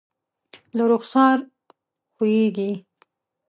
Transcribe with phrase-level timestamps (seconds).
[0.75, 1.37] له رخسار
[2.15, 2.71] ښویېږي